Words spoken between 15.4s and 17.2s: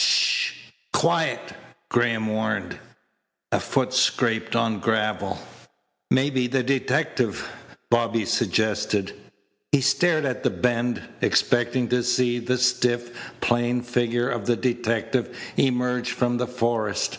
emerge from the forest.